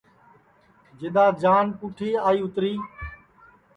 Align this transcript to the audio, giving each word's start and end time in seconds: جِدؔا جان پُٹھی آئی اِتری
جِدؔا 0.99 1.25
جان 1.41 1.65
پُٹھی 1.79 2.09
آئی 2.27 2.39
اِتری 2.43 2.73